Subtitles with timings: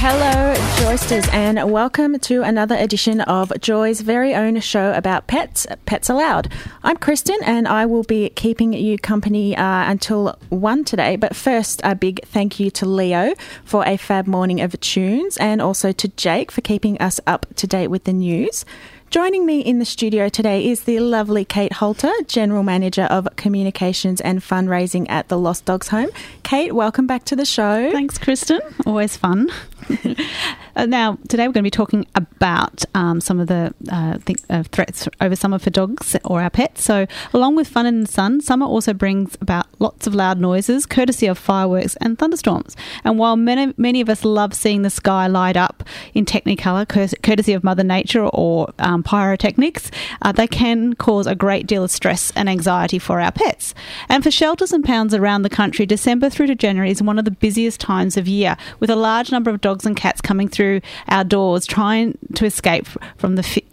[0.00, 6.08] Hello, Joysters, and welcome to another edition of Joy's very own show about pets, Pets
[6.08, 6.52] Aloud.
[6.84, 11.16] I'm Kristen, and I will be keeping you company uh, until 1 today.
[11.16, 15.60] But first, a big thank you to Leo for a fab morning of tunes, and
[15.60, 18.64] also to Jake for keeping us up to date with the news.
[19.10, 24.20] Joining me in the studio today is the lovely Kate Holter, General Manager of Communications
[24.20, 26.10] and Fundraising at the Lost Dogs Home.
[26.42, 27.90] Kate, welcome back to the show.
[27.90, 28.60] Thanks, Kristen.
[28.86, 29.48] Always fun.
[30.76, 34.18] uh, now, today we're going to be talking about um, some of the uh,
[34.50, 36.82] uh, threats over summer for dogs or our pets.
[36.82, 40.86] So, along with fun in the sun, summer also brings about lots of loud noises,
[40.86, 42.76] courtesy of fireworks and thunderstorms.
[43.04, 45.84] And while many, many of us love seeing the sky light up
[46.14, 46.86] in Technicolor,
[47.22, 49.90] courtesy of Mother Nature or um, pyrotechnics,
[50.22, 53.74] uh, they can cause a great deal of stress and anxiety for our pets.
[54.08, 57.24] And for shelters and pounds around the country, December through to January is one of
[57.24, 60.80] the busiest times of year, with a large number of dogs and cats coming through
[61.08, 63.64] our doors trying to escape from the fi-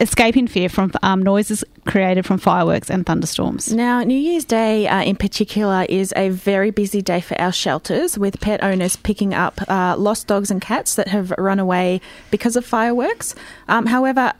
[0.00, 3.72] escaping fear from um, noises created from fireworks and thunderstorms.
[3.72, 8.18] Now, New Year's Day uh, in particular is a very busy day for our shelters,
[8.18, 12.56] with pet owners picking up uh, lost dogs and cats that have run away because
[12.56, 13.34] of fireworks.
[13.68, 14.32] Um, however,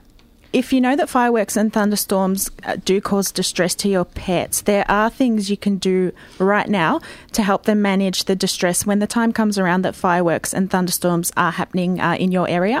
[0.53, 4.89] if you know that fireworks and thunderstorms uh, do cause distress to your pets, there
[4.89, 7.01] are things you can do right now
[7.31, 11.31] to help them manage the distress when the time comes around that fireworks and thunderstorms
[11.35, 12.79] are happening uh, in your area.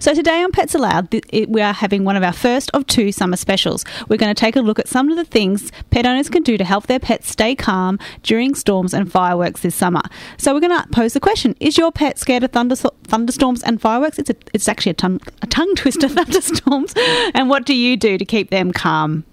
[0.00, 1.14] So today on Pets Aloud,
[1.48, 3.84] we are having one of our first of two summer specials.
[4.08, 6.56] We're going to take a look at some of the things pet owners can do
[6.56, 10.02] to help their pets stay calm during storms and fireworks this summer.
[10.38, 14.18] So we're going to pose the question: Is your pet scared of thunderstorms and fireworks?
[14.18, 16.94] It's a, it's actually a tongue a tongue twister, thunderstorms.
[17.34, 19.24] and what do you do to keep them calm?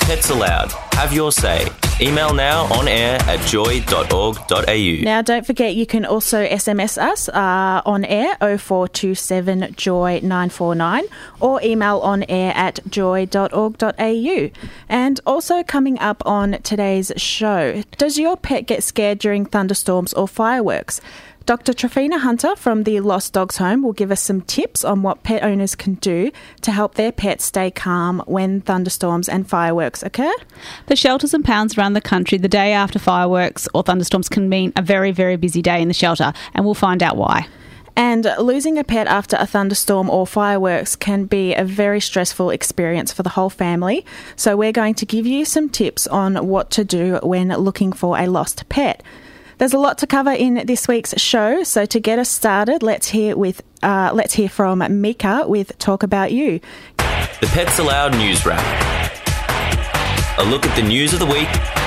[0.00, 0.72] Pets Aloud.
[0.92, 1.68] Have your say.
[2.00, 5.04] Email now on air at joy.org.au.
[5.04, 11.04] Now, don't forget you can also SMS us uh, on air 0427 Joy 949
[11.40, 14.50] or email on air at joy.org.au.
[14.88, 20.26] And also coming up on today's show, does your pet get scared during thunderstorms or
[20.26, 21.02] fireworks?
[21.50, 21.72] Dr.
[21.72, 25.42] Trifina Hunter from the Lost Dogs Home will give us some tips on what pet
[25.42, 26.30] owners can do
[26.60, 30.32] to help their pets stay calm when thunderstorms and fireworks occur.
[30.86, 34.72] The shelters and pounds around the country, the day after fireworks or thunderstorms can mean
[34.76, 37.48] a very, very busy day in the shelter, and we'll find out why.
[37.96, 43.12] And losing a pet after a thunderstorm or fireworks can be a very stressful experience
[43.12, 44.06] for the whole family.
[44.36, 48.16] So, we're going to give you some tips on what to do when looking for
[48.16, 49.02] a lost pet.
[49.60, 53.10] There's a lot to cover in this week's show, so to get us started, let's
[53.10, 56.60] hear with uh, let's hear from Mika with Talk About You.
[56.96, 58.58] The Pets Aloud News Wrap.
[60.38, 61.79] A look at the news of the week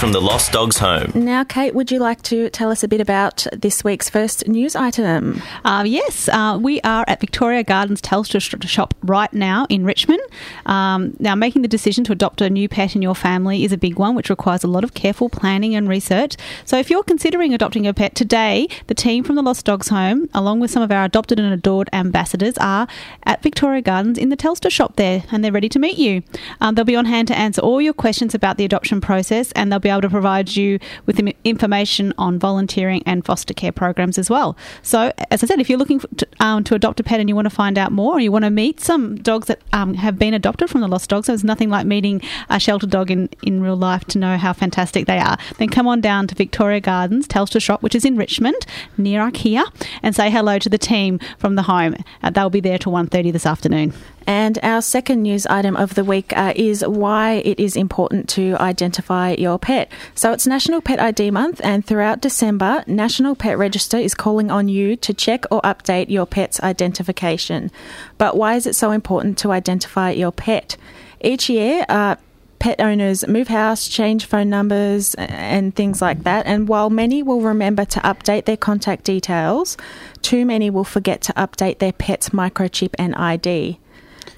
[0.00, 1.12] from the Lost Dogs Home.
[1.14, 4.74] Now, Kate, would you like to tell us a bit about this week's first news
[4.74, 5.42] item?
[5.62, 10.22] Uh, yes, uh, we are at Victoria Gardens Telstra shop right now in Richmond.
[10.64, 13.76] Um, now, making the decision to adopt a new pet in your family is a
[13.76, 16.34] big one, which requires a lot of careful planning and research.
[16.64, 20.30] So, if you're considering adopting a pet today, the team from the Lost Dogs Home,
[20.32, 22.88] along with some of our adopted and adored ambassadors, are
[23.24, 26.22] at Victoria Gardens in the Telstra shop there, and they're ready to meet you.
[26.62, 29.70] Um, they'll be on hand to answer all your questions about the adoption process, and
[29.70, 34.30] they'll be able to provide you with information on volunteering and foster care programs as
[34.30, 34.56] well.
[34.82, 37.34] So, as I said, if you're looking to, um, to adopt a pet and you
[37.34, 40.18] want to find out more, or you want to meet some dogs that um, have
[40.18, 43.28] been adopted from the Lost Dogs, so there's nothing like meeting a shelter dog in,
[43.42, 46.80] in real life to know how fantastic they are, then come on down to Victoria
[46.80, 49.64] Gardens Telstra Shop, which is in Richmond, near IKEA,
[50.02, 51.96] and say hello to the team from the home.
[52.22, 53.92] Uh, they'll be there till 1.30 this afternoon.
[54.30, 58.54] And our second news item of the week uh, is why it is important to
[58.60, 59.90] identify your pet.
[60.14, 64.68] So it's National Pet ID Month, and throughout December, National Pet Register is calling on
[64.68, 67.72] you to check or update your pet's identification.
[68.18, 70.76] But why is it so important to identify your pet?
[71.20, 72.14] Each year, uh,
[72.60, 76.46] pet owners move house, change phone numbers, and things like that.
[76.46, 79.76] And while many will remember to update their contact details,
[80.22, 83.79] too many will forget to update their pet's microchip and ID.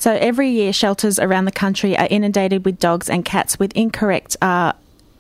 [0.03, 4.37] So every year, shelters around the country are inundated with dogs and cats with incorrect
[4.43, 4.73] uh,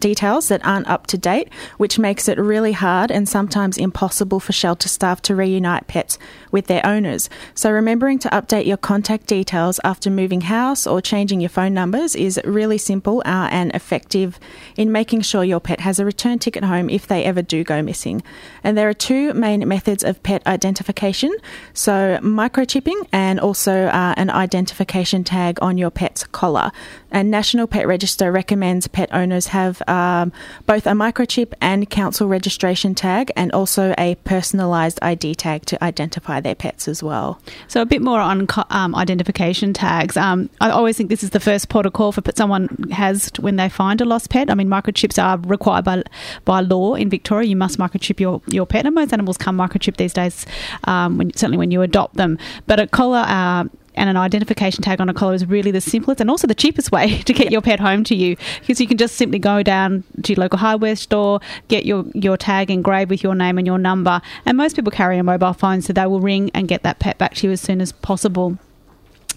[0.02, 4.52] details that aren't up to date, which makes it really hard and sometimes impossible for
[4.52, 6.19] shelter staff to reunite pets
[6.50, 7.31] with their owners.
[7.54, 12.14] So, remembering to update your contact details after moving house or changing your phone numbers
[12.14, 14.38] is really simple uh, and effective
[14.76, 17.81] in making sure your pet has a return ticket home if they ever do go
[17.81, 18.22] missing.
[18.62, 21.32] And there are two main methods of pet identification
[21.72, 26.72] so, microchipping and also uh, an identification tag on your pet's collar.
[27.10, 30.33] And National Pet Register recommends pet owners have um,
[30.67, 36.41] both a microchip and council registration tag and also a personalised ID tag to identify
[36.41, 37.41] their pets as well.
[37.69, 40.17] So, a bit more on um, identification tags.
[40.17, 44.00] Um, I always think this is the first protocol for someone has when they find
[44.00, 44.50] a lost pet.
[44.50, 46.03] I mean, microchips are required by
[46.45, 47.49] by law in Victoria.
[47.49, 50.47] You must microchip your, your pet, and most animals come microchip these days.
[50.85, 53.25] Um, when, certainly when you adopt them, but a collar.
[53.27, 56.55] Uh, and an identification tag on a collar is really the simplest and also the
[56.55, 57.53] cheapest way to get yep.
[57.53, 60.59] your pet home to you because you can just simply go down to your local
[60.59, 64.21] hardware store, get your, your tag engraved with your name and your number.
[64.47, 67.19] And most people carry a mobile phone, so they will ring and get that pet
[67.19, 68.59] back to you as soon as possible.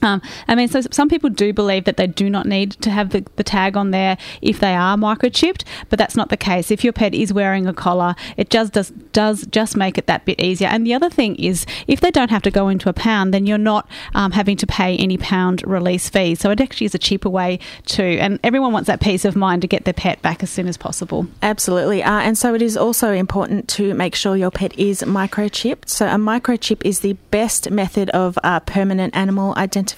[0.05, 3.09] Um, I mean, so some people do believe that they do not need to have
[3.09, 6.69] the, the, tag on there if they are microchipped, but that's not the case.
[6.69, 10.25] If your pet is wearing a collar, it just does, does just make it that
[10.25, 10.67] bit easier.
[10.67, 13.47] And the other thing is, if they don't have to go into a pound, then
[13.47, 16.39] you're not um, having to pay any pound release fees.
[16.39, 19.63] So it actually is a cheaper way to, and everyone wants that peace of mind
[19.63, 21.27] to get their pet back as soon as possible.
[21.41, 22.03] Absolutely.
[22.03, 25.89] Uh, and so it is also important to make sure your pet is microchipped.
[25.89, 29.94] So a microchip is the best method of uh, permanent animal identification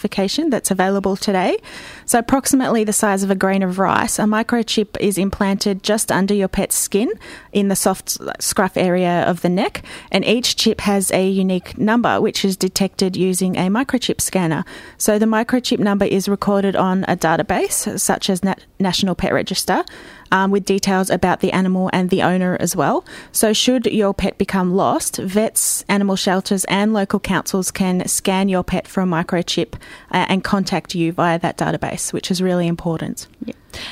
[0.50, 1.58] that's available today.
[2.06, 6.34] So, approximately the size of a grain of rice, a microchip is implanted just under
[6.34, 7.12] your pet's skin
[7.52, 12.22] in the soft scruff area of the neck, and each chip has a unique number
[12.22, 14.64] which is detected using a microchip scanner.
[14.98, 19.84] So, the microchip number is recorded on a database such as Nat- National Pet Register
[20.32, 23.06] um, with details about the animal and the owner as well.
[23.32, 28.64] So, should your pet become lost, vets, animal shelters, and local councils can scan your
[28.64, 29.76] pet for a microchip
[30.12, 33.28] uh, and contact you via that database, which is really important.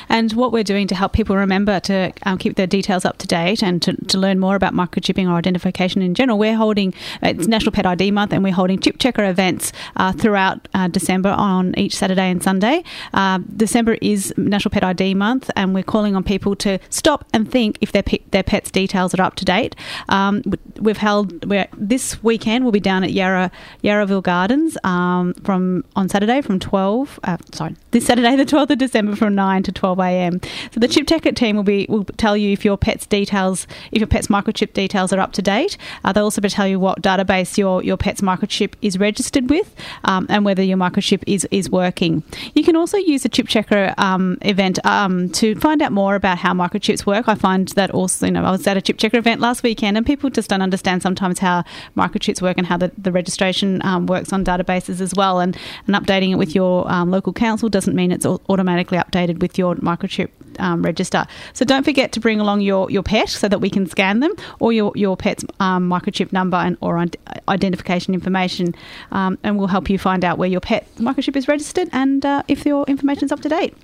[0.08, 3.26] And what we're doing to help people remember to um, keep their details up to
[3.26, 7.28] date and to, to, learn more about microchipping or identification in general, we're holding uh,
[7.28, 11.30] it's National Pet ID Month and we're holding chip checker events uh, throughout uh, December
[11.30, 12.82] on each Saturday and Sunday.
[13.12, 17.50] Uh, December is National Pet ID Month and we're calling on people to stop and
[17.50, 19.76] think if their pe- their pet's details are up to date.
[20.08, 20.42] Um,
[20.80, 23.50] we've held we're, this weekend we'll be down at Yarra
[23.84, 28.78] Yarraville Gardens um, from on Saturday from 12 uh, sorry this Saturday the 12th of
[28.78, 30.40] December from 9 to 12 a.m.
[30.72, 34.00] So the chip checker team will be will tell you if your pet's details, if
[34.00, 35.76] your pet's microchip details are up to date.
[36.04, 39.74] Uh, they'll also be tell you what database your your pet's microchip is registered with,
[40.04, 42.22] um, and whether your microchip is is working.
[42.54, 46.38] You can also use the chip checker um, event um, to find out more about
[46.38, 47.28] how microchips work.
[47.28, 49.96] I find that also, you know, I was at a chip checker event last weekend,
[49.96, 51.64] and people just don't understand sometimes how
[51.96, 55.40] microchips work and how the, the registration um, works on databases as well.
[55.40, 55.56] And,
[55.86, 59.65] and updating it with your um, local council doesn't mean it's automatically updated with your
[59.74, 61.26] microchip um, register.
[61.52, 64.32] So don't forget to bring along your, your pet so that we can scan them
[64.60, 67.04] or your, your pet's um, microchip number and or
[67.48, 68.74] identification information
[69.10, 72.42] um, and we'll help you find out where your pet microchip is registered and uh,
[72.48, 73.74] if your information is up to date.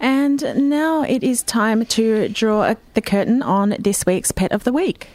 [0.00, 4.72] And now it is time to draw the curtain on this week's Pet of the
[4.72, 5.08] Week.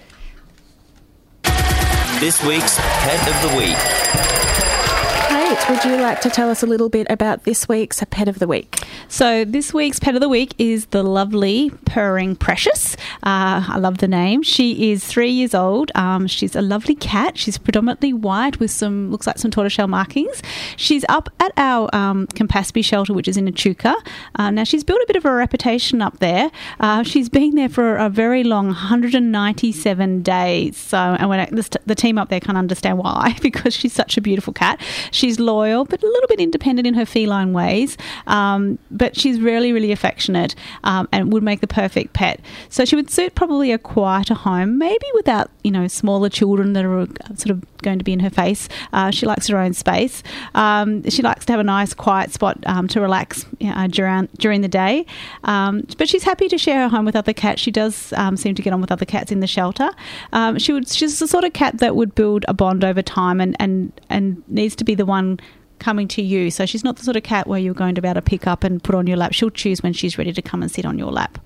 [2.20, 4.35] This week's Pet of the Week.
[5.46, 8.48] Would you like to tell us a little bit about this week's Pet of the
[8.48, 8.80] Week?
[9.08, 12.96] So, this week's Pet of the Week is the lovely purring Precious.
[13.22, 14.42] Uh, I love the name.
[14.42, 15.92] She is three years old.
[15.94, 17.38] Um, she's a lovely cat.
[17.38, 20.42] She's predominantly white with some, looks like some tortoiseshell markings.
[20.78, 23.96] She's up at our um, Campaspe shelter, which is in Echuca.
[24.34, 26.50] Uh, now, she's built a bit of a reputation up there.
[26.80, 30.76] Uh, she's been there for a very long 197 days.
[30.76, 34.22] So, and when the, the team up there can't understand why, because she's such a
[34.22, 34.82] beautiful cat.
[35.12, 37.98] She's She's loyal, but a little bit independent in her feline ways.
[38.26, 42.40] Um, but she's really, really affectionate um, and would make the perfect pet.
[42.70, 46.86] So she would suit probably a quieter home, maybe without you know smaller children that
[46.86, 48.70] are sort of going to be in her face.
[48.94, 50.24] Uh, she likes her own space.
[50.54, 54.62] Um, she likes to have a nice, quiet spot um, to relax know, during during
[54.62, 55.06] the day.
[55.44, 57.62] Um, but she's happy to share her home with other cats.
[57.62, 59.90] She does um, seem to get on with other cats in the shelter.
[60.58, 60.88] she would.
[60.88, 64.42] She's the sort of cat that would build a bond over time and and and
[64.48, 65.25] needs to be the one
[65.80, 66.52] coming to you.
[66.52, 68.48] So she's not the sort of cat where you're going to be able to pick
[68.48, 69.34] up and put on your lap.
[69.34, 71.38] She'll choose when she's ready to come and sit on your lap.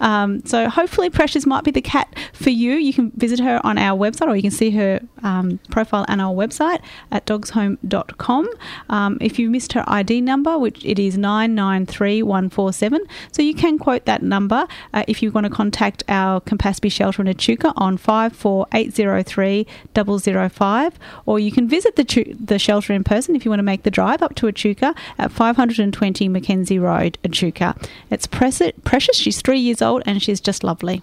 [0.00, 2.74] Um, so hopefully, Precious might be the cat for you.
[2.74, 6.20] You can visit her on our website or you can see her um, profile on
[6.20, 8.48] our website at dogshome.com.
[8.88, 13.00] Um, if you missed her ID number, which it is 993147,
[13.32, 17.22] so you can quote that number uh, if you want to contact our Campaspe shelter
[17.22, 21.96] in Echuca on five four eight zero three double zero five, or you can visit
[21.96, 24.94] the, the shelter in person if you want to make the drive up to Echuca
[25.18, 27.76] at 520 Mackenzie Road, Echuca.
[28.10, 28.72] It's precious.
[29.16, 31.02] She's three years old and she's just lovely.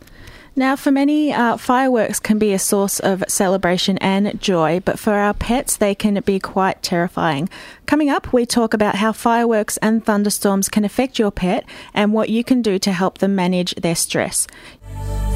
[0.55, 5.13] Now, for many, uh, fireworks can be a source of celebration and joy, but for
[5.13, 7.47] our pets, they can be quite terrifying.
[7.85, 11.63] Coming up, we talk about how fireworks and thunderstorms can affect your pet
[11.93, 14.47] and what you can do to help them manage their stress.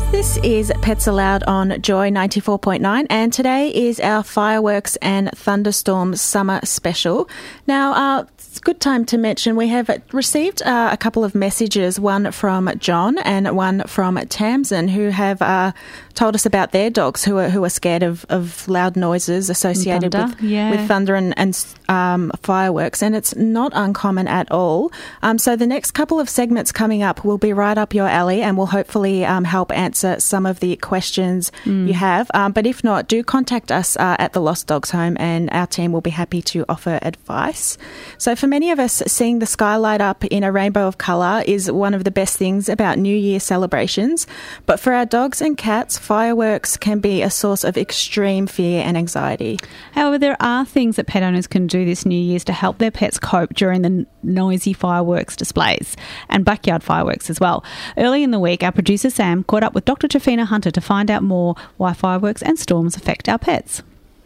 [0.09, 6.59] This is Pets Aloud on Joy 94.9, and today is our fireworks and thunderstorm summer
[6.63, 7.29] special.
[7.67, 11.33] Now, uh, it's a good time to mention we have received uh, a couple of
[11.33, 15.71] messages, one from John and one from Tamsin, who have uh,
[16.13, 20.11] told us about their dogs who are who are scared of, of loud noises associated
[20.11, 20.71] thunder, with, yeah.
[20.71, 24.91] with thunder and, and um, fireworks, and it's not uncommon at all.
[25.21, 28.41] Um, so the next couple of segments coming up will be right up your alley,
[28.41, 31.87] and will hopefully um, help answer some of the questions mm.
[31.87, 32.29] you have.
[32.33, 35.67] Um, but if not, do contact us uh, at the Lost Dogs Home, and our
[35.67, 37.77] team will be happy to offer advice.
[38.17, 41.43] So for many of us, seeing the sky light up in a rainbow of colour
[41.45, 44.27] is one of the best things about New Year celebrations.
[44.65, 48.97] But for our dogs and cats, fireworks can be a source of extreme fear and
[48.97, 49.57] anxiety.
[49.93, 52.91] However, there are things that pet owners can do this New Year's to help their
[52.91, 55.95] pets cope during the noisy fireworks displays
[56.27, 57.63] and backyard fireworks as well.
[57.97, 60.09] Early in the week, our producer Sam caught up with Dr.
[60.09, 63.81] Trifina Hunter to find out more why fireworks and storms affect our pets.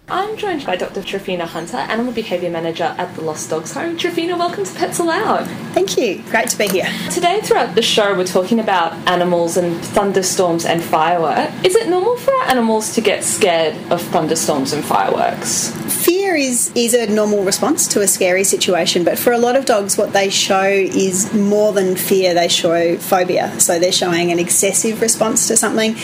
[0.09, 1.01] I'm joined by Dr.
[1.01, 3.97] Trifina Hunter, Animal Behaviour Manager at the Lost Dogs Home.
[3.97, 5.45] Trifina, welcome to Pets Aloud.
[5.73, 6.23] Thank you.
[6.29, 6.87] Great to be here.
[7.11, 11.53] Today, throughout the show, we're talking about animals and thunderstorms and fireworks.
[11.65, 15.71] Is it normal for our animals to get scared of thunderstorms and fireworks?
[16.05, 19.65] Fear is, is a normal response to a scary situation, but for a lot of
[19.65, 23.59] dogs, what they show is more than fear, they show phobia.
[23.59, 25.95] So they're showing an excessive response to something.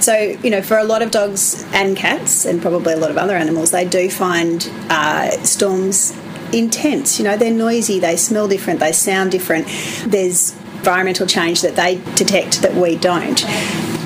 [0.00, 3.16] So, you know, for a lot of dogs and cats, and probably a lot of
[3.16, 6.12] other other animals, they do find uh, storms
[6.52, 7.18] intense.
[7.18, 9.66] You know, they're noisy, they smell different, they sound different.
[10.04, 13.44] There's environmental change that they detect that we don't.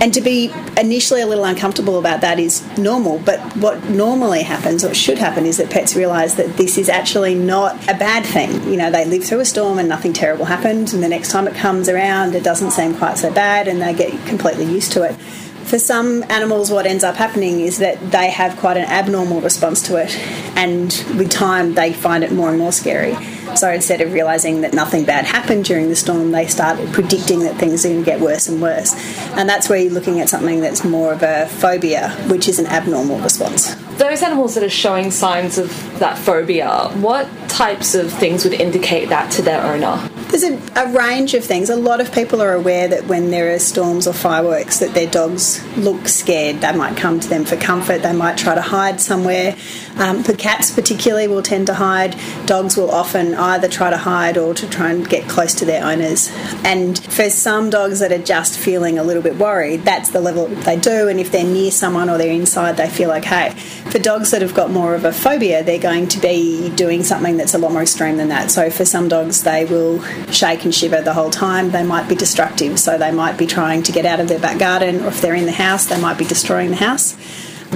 [0.00, 4.84] And to be initially a little uncomfortable about that is normal, but what normally happens,
[4.84, 8.70] or should happen, is that pets realise that this is actually not a bad thing.
[8.70, 11.46] You know, they live through a storm and nothing terrible happens, and the next time
[11.46, 15.04] it comes around, it doesn't seem quite so bad, and they get completely used to
[15.04, 15.16] it
[15.64, 19.82] for some animals, what ends up happening is that they have quite an abnormal response
[19.88, 20.16] to it,
[20.56, 23.16] and with time, they find it more and more scary.
[23.56, 27.56] So instead of realizing that nothing bad happened during the storm, they start predicting that
[27.56, 28.94] things are going to get worse and worse.
[29.36, 32.66] And that's where you're looking at something that's more of a phobia, which is an
[32.66, 33.74] abnormal response.
[33.96, 35.68] Those animals that are showing signs of
[36.00, 39.96] that phobia, what types of things would indicate that to their owner?
[40.28, 41.70] There's a, a, range of things.
[41.70, 45.08] A lot of people are aware that when there are storms or fireworks, that their
[45.08, 46.60] dogs look scared.
[46.60, 48.02] They might come to them for comfort.
[48.02, 49.56] They might try to hide somewhere.
[49.96, 52.16] Um, the cats, particularly, will tend to hide.
[52.46, 55.84] Dogs will often either try to hide or to try and get close to their
[55.84, 56.30] owners.
[56.64, 60.46] And for some dogs that are just feeling a little bit worried, that's the level
[60.46, 61.08] they do.
[61.08, 63.50] And if they're near someone or they're inside, they feel okay.
[63.90, 67.36] For dogs that have got more of a phobia, they're going to be doing something
[67.36, 68.50] that's a lot more extreme than that.
[68.50, 71.70] So for some dogs, they will shake and shiver the whole time.
[71.70, 74.58] They might be destructive, so they might be trying to get out of their back
[74.58, 77.16] garden, or if they're in the house, they might be destroying the house.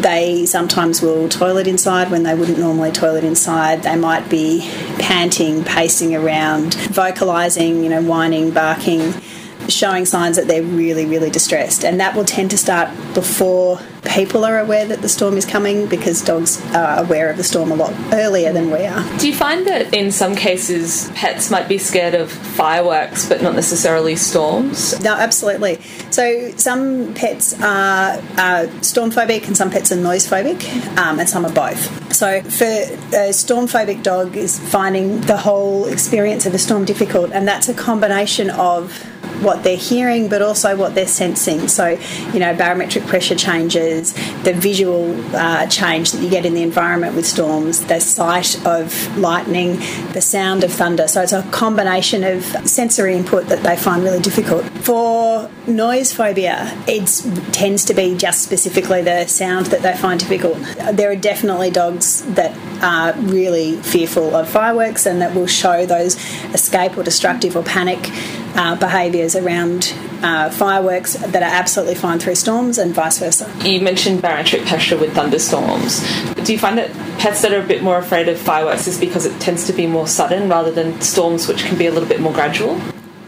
[0.01, 3.83] They sometimes will toilet inside when they wouldn't normally toilet inside.
[3.83, 4.61] They might be
[4.99, 9.13] panting, pacing around, vocalising, you know, whining, barking,
[9.69, 11.85] showing signs that they're really, really distressed.
[11.85, 15.87] And that will tend to start before people are aware that the storm is coming
[15.87, 19.19] because dogs are aware of the storm a lot earlier than we are.
[19.19, 23.55] Do you find that in some cases pets might be scared of fireworks but not
[23.55, 24.99] necessarily storms?
[25.03, 25.81] No, absolutely.
[26.11, 30.65] So some pets are, are storm phobic and some pets are noise phobic
[30.97, 32.15] um, and some are both.
[32.15, 32.65] So for
[33.17, 37.69] a storm phobic dog is finding the whole experience of a storm difficult and that's
[37.69, 39.07] a combination of
[39.43, 41.69] what they're hearing, but also what they're sensing.
[41.69, 41.99] So,
[42.33, 47.15] you know, barometric pressure changes, the visual uh, change that you get in the environment
[47.15, 49.77] with storms, the sight of lightning,
[50.13, 51.09] the sound of thunder.
[51.09, 54.65] So it's a combination of sensory input that they find really difficult.
[54.85, 57.07] For noise phobia, it
[57.53, 60.59] tends to be just specifically the sound that they find difficult.
[60.93, 66.17] There are definitely dogs that are really fearful of fireworks and that will show those
[66.55, 68.11] escape or destructive or panic
[68.59, 73.51] uh, behaviours around uh, fireworks that are absolutely fine through storms and vice versa.
[73.65, 76.01] You mentioned barometric pressure with thunderstorms.
[76.45, 79.27] Do you find that pets that are a bit more afraid of fireworks is because
[79.27, 82.21] it tends to be more sudden rather than storms which can be a little bit
[82.21, 82.81] more gradual?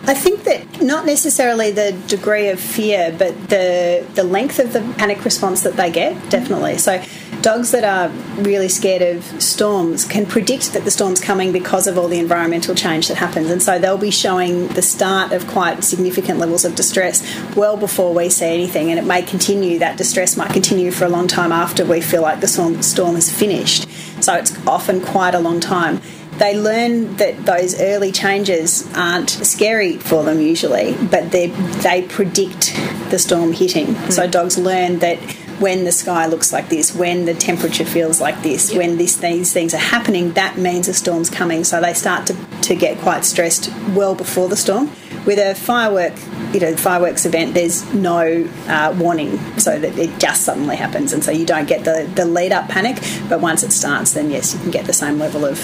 [0.04, 4.80] I think that not necessarily the degree of fear, but the the length of the
[4.98, 6.78] panic response that they get, definitely.
[6.78, 7.00] So
[7.42, 8.08] dogs that are
[8.42, 12.74] really scared of storms can predict that the storm's coming because of all the environmental
[12.74, 13.50] change that happens.
[13.50, 17.22] And so they'll be showing the start of quite significant levels of distress
[17.56, 18.90] well before we see anything.
[18.90, 22.22] And it may continue, that distress might continue for a long time after we feel
[22.22, 23.88] like the storm, storm has finished.
[24.22, 26.00] So it's often quite a long time
[26.40, 32.74] they learn that those early changes aren't scary for them usually, but they they predict
[33.10, 33.88] the storm hitting.
[33.88, 34.12] Mm.
[34.12, 35.18] So dogs learn that
[35.60, 38.78] when the sky looks like this, when the temperature feels like this, yep.
[38.78, 41.64] when these things, things are happening, that means a storm's coming.
[41.64, 44.90] So they start to, to get quite stressed well before the storm.
[45.26, 46.14] With a firework,
[46.54, 51.22] you know, fireworks event, there's no uh, warning, so that it just suddenly happens, and
[51.22, 52.96] so you don't get the, the lead up panic.
[53.28, 55.60] But once it starts, then yes, you can get the same level of,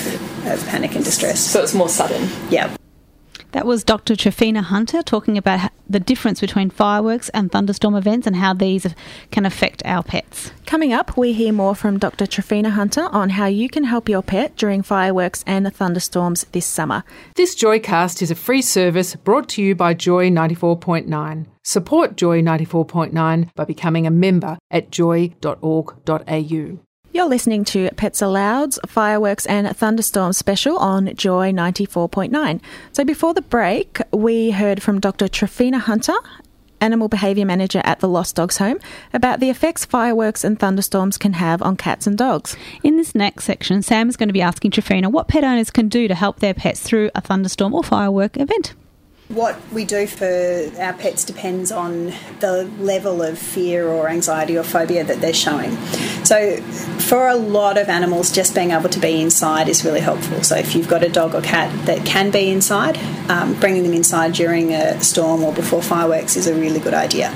[0.46, 1.40] of panic and distress.
[1.40, 2.28] So it's more sudden.
[2.50, 2.76] Yeah.
[3.56, 4.16] That was Dr.
[4.16, 8.86] Trifina Hunter talking about the difference between fireworks and thunderstorm events and how these
[9.30, 10.52] can affect our pets.
[10.66, 12.26] Coming up, we hear more from Dr.
[12.26, 17.02] Trifina Hunter on how you can help your pet during fireworks and thunderstorms this summer.
[17.36, 21.46] This Joycast is a free service brought to you by Joy 94.9.
[21.62, 26.78] Support Joy 94.9 by becoming a member at joy.org.au.
[27.16, 32.60] You're listening to Pets Aloud's Fireworks and Thunderstorm special on Joy 94.9.
[32.92, 35.26] So before the break, we heard from Dr.
[35.26, 36.12] Trifina Hunter,
[36.82, 38.78] Animal Behaviour Manager at the Lost Dogs Home,
[39.14, 42.54] about the effects fireworks and thunderstorms can have on cats and dogs.
[42.82, 45.88] In this next section, Sam is going to be asking Trifina what pet owners can
[45.88, 48.74] do to help their pets through a thunderstorm or firework event.
[49.28, 54.62] What we do for our pets depends on the level of fear or anxiety or
[54.62, 55.76] phobia that they're showing.
[56.24, 60.44] So, for a lot of animals, just being able to be inside is really helpful.
[60.44, 63.94] So, if you've got a dog or cat that can be inside, um, bringing them
[63.94, 67.32] inside during a storm or before fireworks is a really good idea.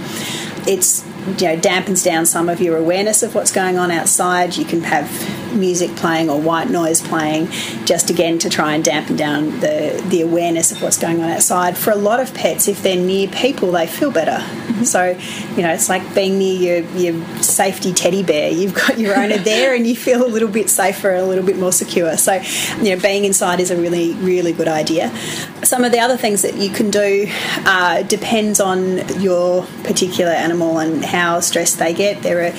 [0.68, 4.56] It's you know dampens down some of your awareness of what's going on outside.
[4.56, 5.08] You can have
[5.52, 7.48] music playing or white noise playing,
[7.84, 11.76] just again to try and dampen down the the awareness of what's going on outside.
[11.76, 14.38] For a lot of pets, if they're near people, they feel better.
[14.42, 14.84] Mm-hmm.
[14.84, 15.16] So
[15.56, 18.50] you know it's like being near your your safety teddy bear.
[18.50, 21.58] You've got your owner there, and you feel a little bit safer, a little bit
[21.58, 22.16] more secure.
[22.16, 22.34] So
[22.80, 25.14] you know being inside is a really really good idea.
[25.62, 27.26] Some of the other things that you can do
[27.66, 32.22] uh, depends on your particular animal and how stressed they get.
[32.22, 32.50] There are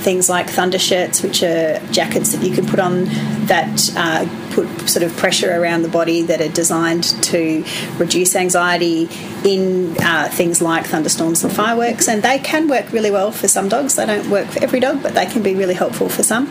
[0.00, 3.04] things like thunder shirts, which are jackets you can put on
[3.46, 7.64] that uh, put sort of pressure around the body that are designed to
[7.98, 9.08] reduce anxiety
[9.44, 12.08] in uh, things like thunderstorms and fireworks.
[12.08, 13.96] And they can work really well for some dogs.
[13.96, 16.46] They don't work for every dog, but they can be really helpful for some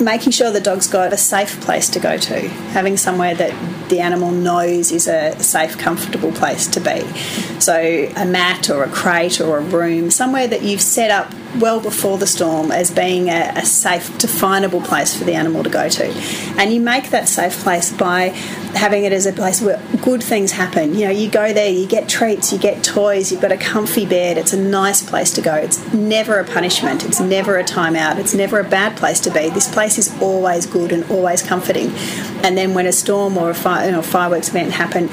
[0.00, 4.00] making sure the dog's got a safe place to go to, having somewhere that the
[4.00, 7.06] animal knows is a safe, comfortable place to be.
[7.60, 7.74] So,
[8.16, 12.18] a mat or a crate or a room, somewhere that you've set up well before
[12.18, 16.06] the storm as being a, a safe, definable place for the animal to go to.
[16.58, 18.28] And you make that safe place by
[18.74, 20.94] having it as a place where good things happen.
[20.94, 24.06] You know, you go there, you get treats, you get toys, you've got a comfy
[24.06, 25.54] bed, it's a nice place to go.
[25.54, 29.50] It's never a punishment, it's never a timeout, it's never a bad place to be.
[29.50, 31.90] This place is always good and always comforting.
[32.42, 35.08] And then when a storm or a fire, you know, fireworks event happen,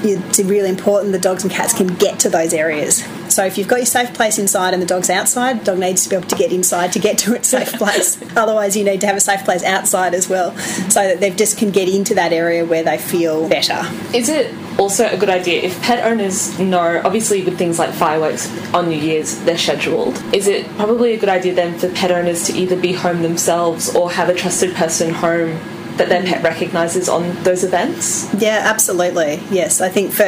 [0.00, 3.02] it's really important the dogs and cats can get to those areas.
[3.38, 6.02] So if you've got your safe place inside and the dog's outside, the dog needs
[6.02, 8.20] to be able to get inside to get to its safe place.
[8.36, 11.56] Otherwise, you need to have a safe place outside as well, so that they just
[11.56, 13.80] can get into that area where they feel better.
[14.12, 18.48] Is it also a good idea if pet owners know, obviously with things like fireworks
[18.74, 20.20] on New Year's, they're scheduled.
[20.34, 23.94] Is it probably a good idea then for pet owners to either be home themselves
[23.94, 25.60] or have a trusted person home
[25.98, 28.32] that their pet recognises on those events?
[28.34, 29.40] Yeah, absolutely.
[29.50, 30.24] Yes, I think for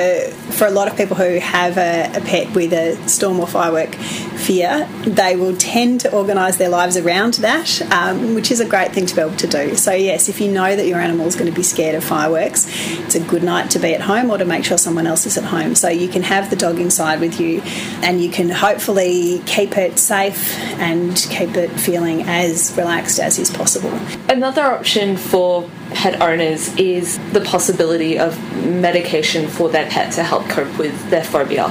[0.53, 3.95] for a lot of people who have a, a pet with a storm or firework
[3.95, 8.93] fear, they will tend to organise their lives around that, um, which is a great
[8.93, 9.75] thing to be able to do.
[9.77, 12.67] So yes, if you know that your animal is going to be scared of fireworks,
[13.01, 15.37] it's a good night to be at home or to make sure someone else is
[15.37, 15.75] at home.
[15.75, 17.61] So you can have the dog inside with you,
[18.03, 23.51] and you can hopefully keep it safe and keep it feeling as relaxed as is
[23.51, 23.93] possible.
[24.29, 25.60] Another option for
[25.91, 31.25] pet owners is the possibility of medication for their pet to help cope with their
[31.25, 31.69] phobia.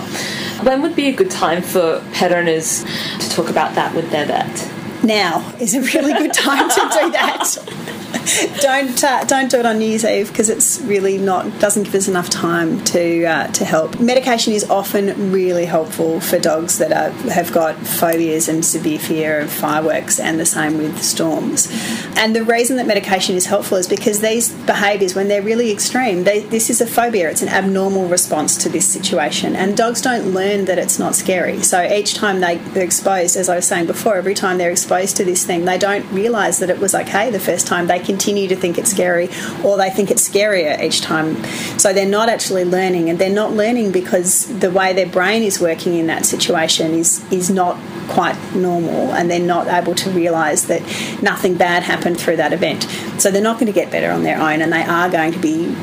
[0.63, 2.83] When would be a good time for pet owners
[3.19, 4.71] to talk about that with their vet?
[5.03, 7.95] Now is a really good time to do that.
[8.61, 11.95] don't uh, don't do it on New Year's Eve because it's really not doesn't give
[11.95, 13.99] us enough time to uh, to help.
[13.99, 19.39] Medication is often really helpful for dogs that are, have got phobias and severe fear
[19.39, 21.67] of fireworks, and the same with storms.
[22.15, 26.23] And the reason that medication is helpful is because these behaviours, when they're really extreme,
[26.23, 27.29] they, this is a phobia.
[27.29, 31.61] It's an abnormal response to this situation, and dogs don't learn that it's not scary.
[31.61, 35.17] So each time they, they're exposed, as I was saying before, every time they're exposed
[35.17, 37.87] to this thing, they don't realise that it was okay the first time.
[37.87, 39.29] They continue to think it's scary,
[39.63, 41.43] or they think it's scarier each time.
[41.77, 45.59] So they're not actually learning, and they're not learning because the way their brain is
[45.59, 47.77] working in that situation is is not
[48.09, 50.81] quite normal, and they're not able to realise that
[51.21, 52.83] nothing bad happened through that event.
[53.19, 55.39] So they're not going to get better on their own, and they are going to
[55.39, 55.75] be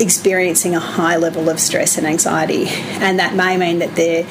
[0.00, 4.26] experiencing a high level of stress and anxiety, and that may mean that they're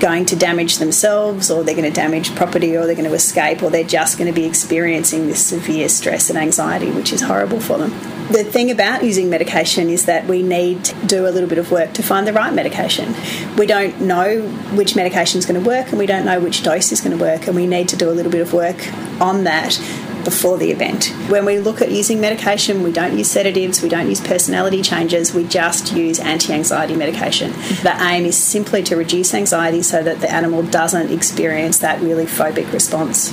[0.00, 3.62] going to damage themselves or they're going to damage property or they're going to escape
[3.62, 7.60] or they're just going to be experiencing this severe stress and anxiety, which is horrible
[7.60, 7.90] for them.
[8.32, 11.70] The thing about using medication is that we need to do a little bit of
[11.70, 13.14] work to find the right medication.
[13.56, 14.42] We don't know
[14.74, 17.22] which medication is going to work and we don't know which dose is going to
[17.22, 18.76] work, and we need to do a little bit of work
[19.20, 19.78] on that
[20.26, 21.06] before the event.
[21.30, 25.32] When we look at using medication, we don't use sedatives, we don't use personality changes,
[25.32, 27.52] we just use anti anxiety medication.
[27.84, 32.26] The aim is simply to reduce anxiety so that the animal doesn't experience that really
[32.26, 33.30] phobic response.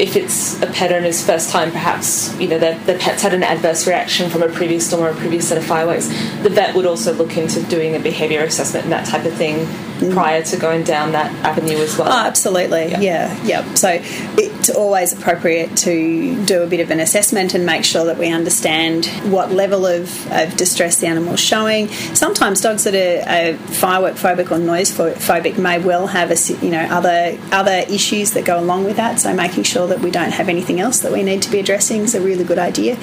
[0.00, 3.42] If it's a pet owner's first time, perhaps you know their, their pet's had an
[3.42, 6.08] adverse reaction from a previous storm or a previous set of fireworks,
[6.42, 9.68] the vet would also look into doing a behaviour assessment and that type of thing
[10.12, 12.08] prior to going down that avenue as well.
[12.08, 13.42] Oh, absolutely, yeah, yeah.
[13.44, 13.74] yeah.
[13.74, 18.18] So it's always appropriate to do a bit of an assessment and make sure that
[18.18, 21.88] we understand what level of, of distress the animal is showing.
[21.88, 26.70] Sometimes dogs that are, are firework phobic or noise phobic may well have a, you
[26.70, 29.20] know other other issues that go along with that.
[29.20, 32.02] So making sure that we don't have anything else that we need to be addressing
[32.02, 32.96] is a really good idea.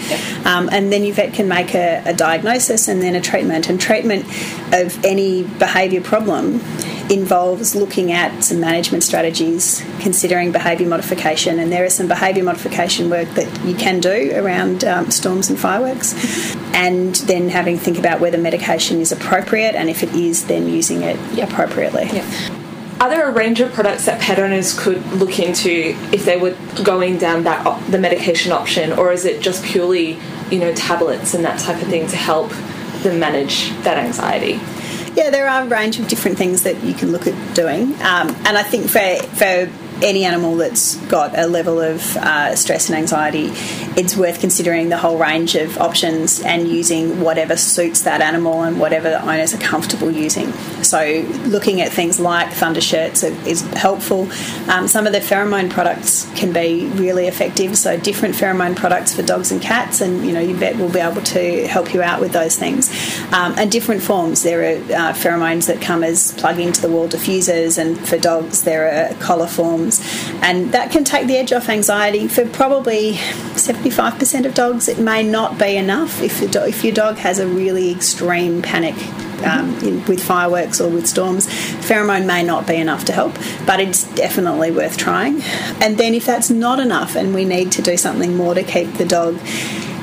[0.46, 3.70] Um, and then your vet can make a, a diagnosis and then a treatment.
[3.70, 4.26] And treatment
[4.74, 6.60] of any behaviour problem
[7.10, 13.10] involves looking at some management strategies, considering behaviour modification, and there is some behaviour modification
[13.10, 17.98] work that you can do around um, storms and fireworks, and then having to think
[17.98, 22.10] about whether medication is appropriate, and if it is, then using it appropriately.
[23.00, 26.58] Are there a range of products that pet owners could look into if they were
[26.84, 30.18] going down that op- the medication option, or is it just purely
[30.50, 32.50] you know tablets and that type of thing to help
[33.04, 34.60] them manage that anxiety?
[35.18, 38.30] Yeah, there are a range of different things that you can look at doing, um,
[38.46, 39.66] and I think for for
[40.02, 43.50] any animal that's got a level of uh, stress and anxiety,
[44.00, 48.80] it's worth considering the whole range of options and using whatever suits that animal and
[48.80, 50.52] whatever the owners are comfortable using.
[50.84, 54.30] So, looking at things like thunder shirts is helpful.
[54.70, 57.78] Um, some of the pheromone products can be really effective.
[57.78, 61.00] So, different pheromone products for dogs and cats, and you know your vet will be
[61.00, 62.90] able to help you out with those things.
[63.34, 64.44] Um, and different forms.
[64.44, 68.64] There are uh, pheromones that come as plug into the wall diffusers, and for dogs
[68.64, 69.87] there are collar forms,
[70.42, 74.88] and that can take the edge off anxiety for probably 75% of dogs.
[74.88, 78.62] It may not be enough if your, do- if your dog has a really extreme
[78.62, 78.96] panic
[79.46, 83.34] um, in, with fireworks or with storms, pheromone may not be enough to help,
[83.66, 85.42] but it's definitely worth trying.
[85.82, 88.94] And then, if that's not enough and we need to do something more to keep
[88.94, 89.40] the dog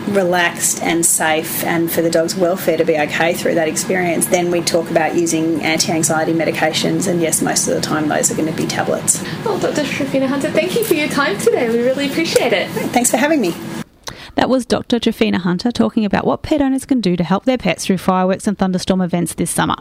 [0.09, 4.51] relaxed and safe and for the dog's welfare to be okay through that experience, then
[4.51, 7.09] we talk about using anti anxiety medications.
[7.09, 9.23] And yes, most of the time those are going to be tablets.
[9.45, 9.83] Well, Dr.
[9.83, 11.69] Trifina Hunter, thank you for your time today.
[11.69, 12.69] We really appreciate it.
[12.93, 13.55] Thanks for having me.
[14.45, 14.99] That was Dr.
[15.01, 18.47] Trifina Hunter talking about what pet owners can do to help their pets through fireworks
[18.47, 19.77] and thunderstorm events this summer.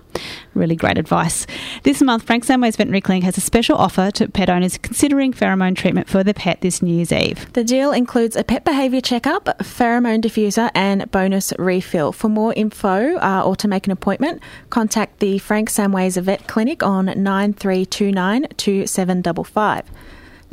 [0.53, 1.45] Really great advice.
[1.83, 5.75] This month, Frank Samways Veterinary Clinic has a special offer to pet owners considering pheromone
[5.75, 7.51] treatment for their pet this New Year's Eve.
[7.51, 12.13] The deal includes a pet behaviour checkup, pheromone diffuser, and bonus refill.
[12.13, 16.81] For more info uh, or to make an appointment, contact the Frank Samways Vet Clinic
[16.81, 19.91] on 9329 2755.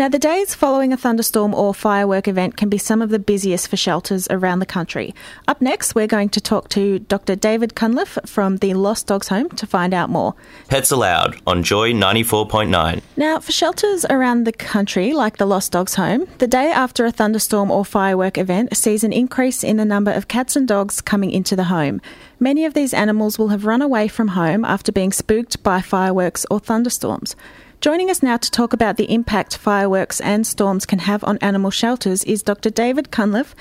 [0.00, 3.68] Now, the days following a thunderstorm or firework event can be some of the busiest
[3.68, 5.14] for shelters around the country.
[5.46, 7.36] Up next, we're going to talk to Dr.
[7.36, 10.34] David Cunliffe from the Lost Dogs Home to find out more.
[10.68, 13.02] Pets Aloud on Joy 94.9.
[13.18, 17.12] Now, for shelters around the country, like the Lost Dogs Home, the day after a
[17.12, 21.30] thunderstorm or firework event sees an increase in the number of cats and dogs coming
[21.30, 22.00] into the home.
[22.38, 26.46] Many of these animals will have run away from home after being spooked by fireworks
[26.50, 27.36] or thunderstorms.
[27.80, 31.70] Joining us now to talk about the impact fireworks and storms can have on animal
[31.70, 32.68] shelters is Dr.
[32.68, 33.54] David Cunliffe,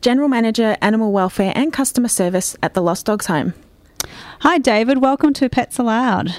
[0.00, 3.52] General Manager, Animal Welfare and Customer Service at the Lost Dogs Home.
[4.40, 5.02] Hi, David.
[5.02, 6.34] Welcome to Pets Aloud.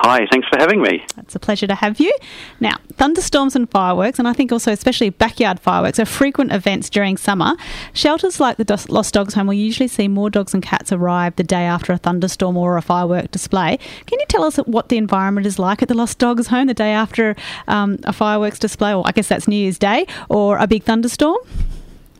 [0.00, 1.04] Hi, thanks for having me.
[1.16, 2.16] It's a pleasure to have you.
[2.60, 7.16] Now, thunderstorms and fireworks, and I think also especially backyard fireworks, are frequent events during
[7.16, 7.56] summer.
[7.94, 11.42] Shelters like the Lost Dogs Home will usually see more dogs and cats arrive the
[11.42, 13.76] day after a thunderstorm or a firework display.
[14.06, 16.74] Can you tell us what the environment is like at the Lost Dogs Home the
[16.74, 17.34] day after
[17.66, 21.38] um, a fireworks display, or I guess that's New Year's Day, or a big thunderstorm?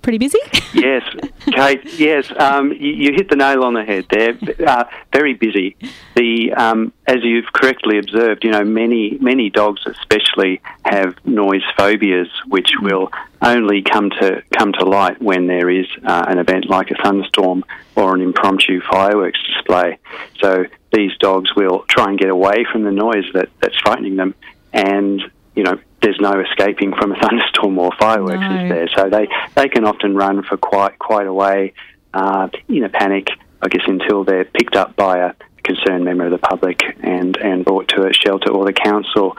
[0.09, 0.39] Pretty busy.
[0.73, 1.03] yes,
[1.41, 1.85] Kate.
[1.99, 4.39] Yes, um, you, you, hit the nail on the head there.
[4.67, 5.77] Uh, very busy.
[6.17, 12.29] The um, as you've correctly observed, you know many many dogs, especially, have noise phobias,
[12.47, 13.11] which will
[13.43, 17.63] only come to come to light when there is uh, an event like a thunderstorm
[17.95, 19.99] or an impromptu fireworks display.
[20.41, 24.35] So these dogs will try and get away from the noise that, that's frightening them,
[24.73, 25.21] and
[25.55, 28.65] you know there's no escaping from a thunderstorm or fireworks, no.
[28.65, 28.89] is there?
[28.97, 31.75] So they, they can often run for quite quite a way
[32.15, 33.29] uh, in a panic,
[33.63, 37.65] I guess, until they're picked up by a concerned member of the public and, and
[37.65, 39.37] brought to a shelter or the council.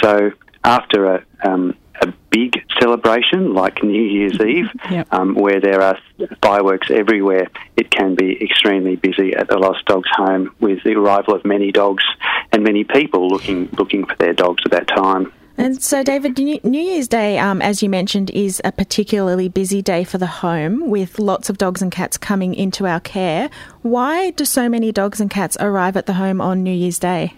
[0.00, 0.30] So
[0.62, 5.12] after a, um, a big celebration like New Year's Eve, yep.
[5.12, 5.98] um, where there are
[6.42, 11.34] fireworks everywhere, it can be extremely busy at the Lost Dogs Home with the arrival
[11.34, 12.04] of many dogs
[12.52, 15.32] and many people looking looking for their dogs at that time.
[15.56, 20.02] And so, David, New Year's Day, um, as you mentioned, is a particularly busy day
[20.02, 23.50] for the home with lots of dogs and cats coming into our care.
[23.82, 27.34] Why do so many dogs and cats arrive at the home on New Year's Day?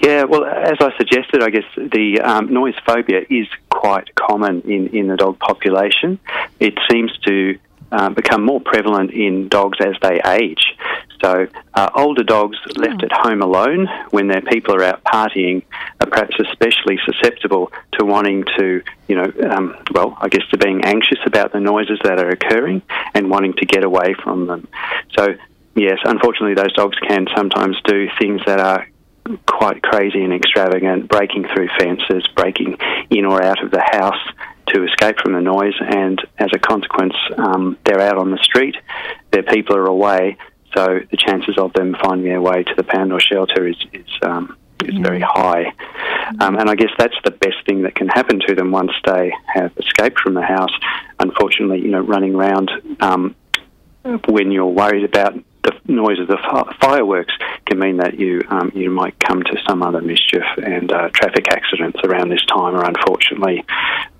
[0.00, 4.88] Yeah, well, as I suggested, I guess the um, noise phobia is quite common in,
[4.88, 6.20] in the dog population.
[6.60, 7.58] It seems to
[7.90, 10.76] um, become more prevalent in dogs as they age.
[11.22, 15.64] So, uh, older dogs left at home alone when their people are out partying
[16.00, 20.84] are perhaps especially susceptible to wanting to, you know, um, well, I guess to being
[20.84, 22.82] anxious about the noises that are occurring
[23.14, 24.68] and wanting to get away from them.
[25.16, 25.34] So,
[25.74, 28.86] yes, unfortunately, those dogs can sometimes do things that are
[29.46, 32.78] quite crazy and extravagant, breaking through fences, breaking
[33.10, 34.20] in or out of the house
[34.68, 38.76] to escape from the noise, and as a consequence, um, they're out on the street,
[39.30, 40.36] their people are away,
[40.78, 44.06] so the chances of them finding their way to the pound or shelter is, is
[44.22, 45.02] um, is yeah.
[45.02, 45.72] very high.
[46.40, 49.32] Um, and I guess that's the best thing that can happen to them once they
[49.52, 50.70] have escaped from the house.
[51.18, 53.34] Unfortunately, you know, running around um,
[54.28, 56.38] when you're worried about the noise of the
[56.80, 57.34] fireworks
[57.66, 61.48] can mean that you um, you might come to some other mischief, and uh, traffic
[61.48, 63.64] accidents around this time are unfortunately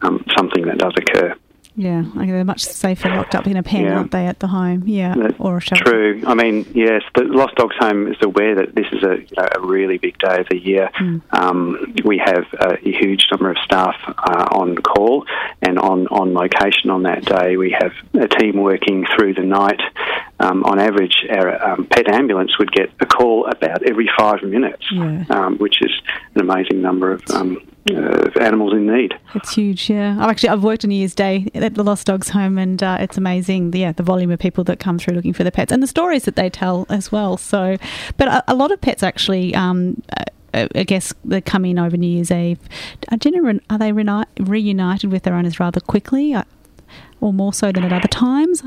[0.02, 1.36] um, something that does occur.
[1.78, 3.98] Yeah, they're much safer locked up in a pen, yeah.
[3.98, 4.82] aren't they, at the home?
[4.84, 5.84] Yeah, That's or a shelter.
[5.84, 6.22] True.
[6.26, 9.48] I mean, yes, the Lost Dogs Home is aware that this is a, you know,
[9.54, 10.90] a really big day of the year.
[10.98, 11.22] Mm.
[11.30, 15.24] Um, we have a, a, huge number of staff uh, on call
[15.62, 17.56] and on, on location on that day.
[17.56, 19.80] We have a team working through the night.
[20.40, 24.84] Um, on average, our um, pet ambulance would get a call about every five minutes,
[24.90, 25.24] yeah.
[25.30, 25.92] Um, which is
[26.34, 29.14] an amazing number of um, uh, animals in need.
[29.34, 30.16] It's huge, yeah.
[30.20, 32.98] I've actually I've worked on New Year's Day at the Lost Dogs Home, and uh,
[33.00, 33.70] it's amazing.
[33.70, 35.86] The, yeah, the volume of people that come through looking for their pets and the
[35.86, 37.36] stories that they tell as well.
[37.36, 37.76] So,
[38.16, 39.54] but a, a lot of pets actually.
[39.54, 40.24] Um, uh,
[40.54, 42.58] I guess they come in over New Year's Eve.
[43.10, 43.18] Are,
[43.70, 46.44] are they reunited with their owners rather quickly, uh,
[47.20, 48.62] or more so than at other times?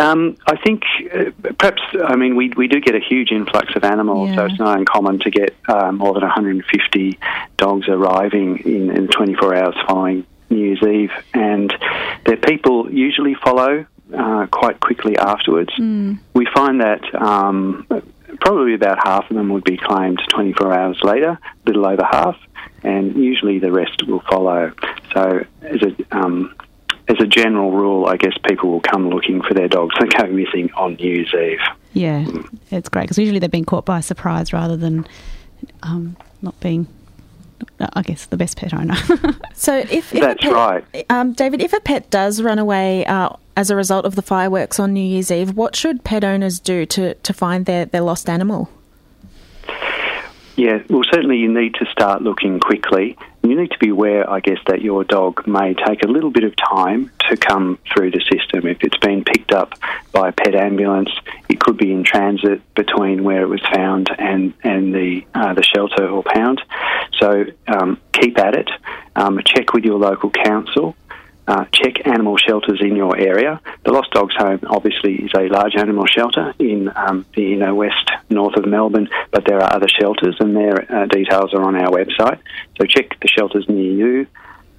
[0.00, 0.82] Um, I think
[1.14, 4.36] uh, perhaps, I mean, we, we do get a huge influx of animals, yeah.
[4.36, 7.18] so it's not uncommon to get uh, more than 150
[7.56, 11.12] dogs arriving in, in 24 hours following New Year's Eve.
[11.34, 11.72] And
[12.24, 13.86] their people usually follow
[14.16, 15.72] uh, quite quickly afterwards.
[15.78, 16.18] Mm.
[16.34, 17.86] We find that um,
[18.40, 22.36] probably about half of them would be claimed 24 hours later, a little over half,
[22.82, 24.72] and usually the rest will follow.
[25.12, 26.54] So, as a um,
[27.10, 30.26] as a general rule, I guess people will come looking for their dogs and go
[30.26, 31.60] missing on New Year's Eve.
[31.92, 32.58] Yeah, mm.
[32.70, 35.06] it's great because usually they've been caught by surprise rather than
[35.82, 36.86] um, not being.
[37.78, 38.94] I guess the best pet owner.
[39.54, 43.30] so, if, if that's pet, right, um, David, if a pet does run away uh,
[43.54, 46.86] as a result of the fireworks on New Year's Eve, what should pet owners do
[46.86, 48.70] to, to find their, their lost animal?
[50.56, 54.40] Yeah, well, certainly you need to start looking quickly you need to be aware, I
[54.40, 58.20] guess, that your dog may take a little bit of time to come through the
[58.30, 58.66] system.
[58.66, 59.74] If it's been picked up
[60.12, 61.10] by a pet ambulance,
[61.48, 65.62] it could be in transit between where it was found and and the uh, the
[65.62, 66.60] shelter or pound.
[67.18, 68.70] So um, keep at it.
[69.16, 70.94] Um, check with your local council.
[71.50, 73.60] Uh, check animal shelters in your area.
[73.84, 78.56] The Lost Dogs Home obviously is a large animal shelter in um, the west north
[78.56, 82.38] of Melbourne, but there are other shelters and their uh, details are on our website.
[82.78, 84.26] So check the shelters near you.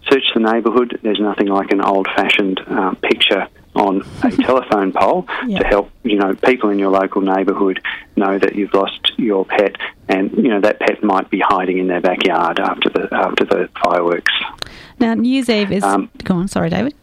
[0.10, 0.98] Search the neighbourhood.
[1.04, 6.18] There's nothing like an old fashioned um, picture on a telephone pole to help you
[6.18, 7.82] know people in your local neighbourhood
[8.16, 9.76] know that you've lost your pet,
[10.10, 13.70] and you know that pet might be hiding in their backyard after the after the
[13.84, 14.34] fireworks.
[15.00, 15.84] Now, New Year's Eve is.
[15.84, 16.94] Um, go on, sorry, David.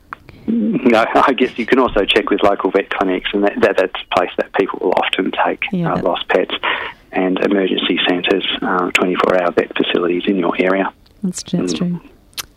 [0.47, 4.01] No, I guess you can also check with local vet clinics, and that, that that's
[4.01, 6.55] a place that people will often take Yeah, uh, lost pets,
[7.13, 10.93] and emergency centres, uh, 24-hour vet facilities in your area.
[11.23, 12.01] That's, that's true.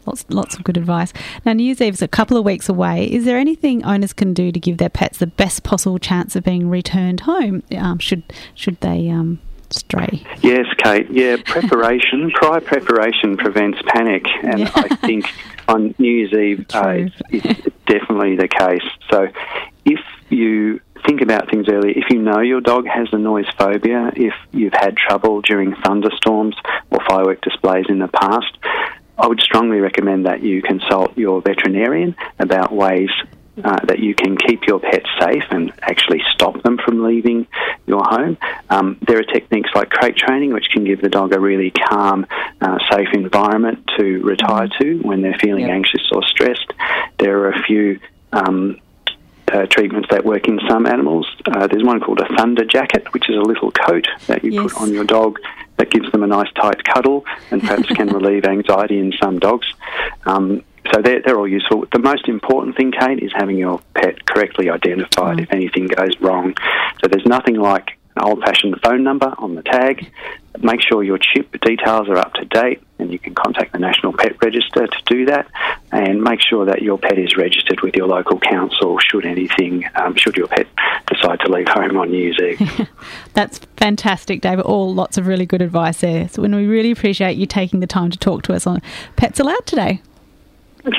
[0.06, 1.14] Lots, lots of good advice.
[1.46, 3.06] Now, New Year's Eve is a couple of weeks away.
[3.06, 6.44] Is there anything owners can do to give their pets the best possible chance of
[6.44, 7.64] being returned home?
[7.78, 8.24] Um, should
[8.56, 10.24] should they um, stray?
[10.42, 11.08] Yes, Kate.
[11.12, 14.72] Yeah, preparation, prior preparation prevents panic, and Yeah.
[14.76, 15.26] I think
[15.68, 18.84] on New Year's Eve uh, it's, it's definitely the case.
[19.12, 19.28] So,
[19.86, 24.12] if you think about things earlier, if you know your dog has a noise phobia,
[24.16, 26.56] if you've had trouble during thunderstorms
[26.90, 28.58] or firework displays in the past,
[29.22, 33.12] I would strongly recommend that you consult your veterinarian about ways
[33.64, 37.46] uh, that you can keep your pet safe and actually stop them from leaving
[37.86, 38.38] your home.
[38.72, 42.26] Um, there are techniques like crate training, which can give the dog a really calm,
[42.62, 46.74] uh, safe environment to retire to when they're feeling anxious or stressed.
[47.20, 48.00] There are a few.
[48.34, 48.80] Um,
[49.52, 51.28] uh, treatments that work in some animals.
[51.46, 54.72] Uh, there's one called a thunder jacket, which is a little coat that you Yes.
[54.72, 55.40] put on your dog
[55.92, 59.68] gives them a nice tight cuddle and perhaps can relieve anxiety in some dogs.
[60.26, 61.86] Um, so they're, they're all useful.
[61.92, 66.56] The most important thing, Kate, is having your pet correctly identified if anything goes wrong.
[67.02, 70.12] So there's nothing like an old fashioned phone number on the tag.
[70.60, 74.14] Make sure your chip details are up to date and you can contact the National
[74.14, 75.48] Pet Register to do that.
[75.92, 80.16] And make sure that your pet is registered with your local council should anything, um,
[80.16, 80.68] should your pet
[81.08, 82.88] decide to leave home on New Year's Eve.
[83.34, 84.66] That's fantastic, David.
[84.66, 86.28] All lots of really good advice there.
[86.30, 88.82] So, and we really appreciate you taking the time to talk to us on
[89.16, 90.02] Pets Aloud today.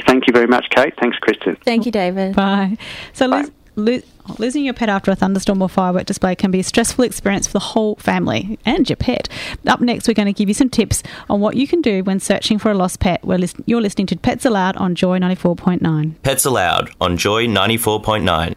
[0.07, 0.95] Thank you very much, Kate.
[1.01, 1.57] Thanks, Kristen.
[1.65, 2.37] Thank you, David.
[2.37, 2.77] Bye.
[3.13, 4.01] So, Liz, lo-
[4.39, 7.55] losing your pet after a thunderstorm or firework display can be a stressful experience for
[7.55, 9.29] the whole family and your pet.
[9.67, 12.21] Up next, we're going to give you some tips on what you can do when
[12.21, 13.25] searching for a lost pet.
[13.25, 16.15] We're list- you're listening to Pets Aloud on Joy 94.9.
[16.23, 18.55] Pets Aloud on Joy 94.9.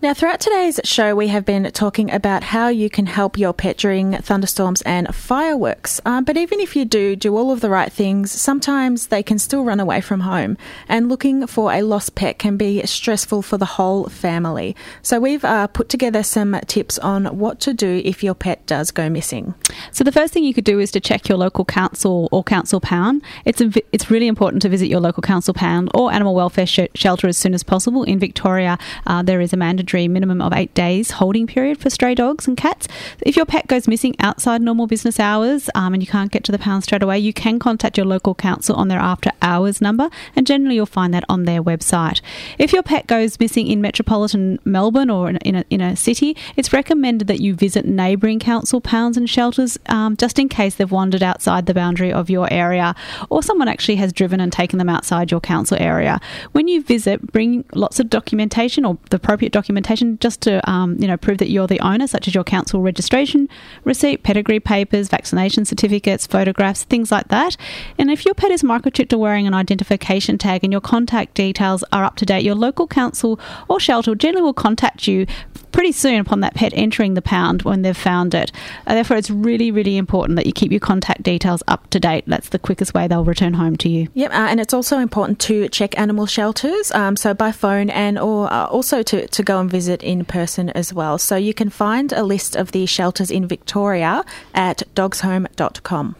[0.00, 3.78] Now, throughout today's show, we have been talking about how you can help your pet
[3.78, 6.00] during thunderstorms and fireworks.
[6.04, 9.40] Um, but even if you do do all of the right things, sometimes they can
[9.40, 10.56] still run away from home.
[10.88, 14.76] And looking for a lost pet can be stressful for the whole family.
[15.02, 18.92] So we've uh, put together some tips on what to do if your pet does
[18.92, 19.52] go missing.
[19.90, 22.80] So the first thing you could do is to check your local council or council
[22.80, 23.22] pound.
[23.44, 27.26] It's it's really important to visit your local council pound or animal welfare sh- shelter
[27.26, 28.04] as soon as possible.
[28.04, 32.14] In Victoria, uh, there is a mandatory minimum of eight days holding period for stray
[32.14, 32.86] dogs and cats.
[33.22, 36.52] If your pet goes missing outside normal business hours um, and you can't get to
[36.52, 40.10] the pound straight away, you can contact your local council on their after hours number,
[40.36, 42.20] and generally you'll find that on their website.
[42.58, 45.96] If your pet goes missing in metropolitan Melbourne or in a, in a, in a
[45.96, 50.74] city, it's recommended that you visit neighbouring council pounds and shelters um, just in case
[50.74, 52.94] they've wandered outside the boundary of your area
[53.30, 56.20] or someone actually has driven and taken them outside your council area.
[56.52, 61.06] When you visit, bring lots of documentation or the appropriate documentation just to um, you
[61.06, 63.48] know prove that you're the owner, such as your council registration
[63.84, 67.56] receipt, pedigree papers, vaccination certificates, photographs, things like that.
[67.98, 71.84] And if your pet is microchipped or wearing an identification tag and your contact details
[71.92, 73.38] are up to date, your local council
[73.68, 75.26] or shelter generally will contact you
[75.72, 78.52] pretty soon upon that pet entering the pound when they've found it.
[78.86, 82.24] Uh, therefore, it's really, really important that you keep your contact details up to date.
[82.26, 84.08] That's the quickest way they'll return home to you.
[84.14, 88.18] Yep, uh, and it's also important to check animal shelters, um, so by phone and
[88.18, 91.18] or uh, also to, to go and visit in person as well.
[91.18, 96.16] So you can find a list of the shelters in Victoria at dogshome.com.